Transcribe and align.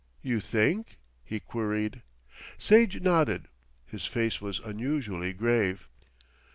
"You 0.23 0.39
think?" 0.39 0.97
he 1.23 1.39
queried. 1.39 2.01
Sage 2.57 3.01
nodded, 3.01 3.49
his 3.85 4.07
face 4.07 4.41
was 4.41 4.57
unusually 4.57 5.31
grave. 5.31 5.87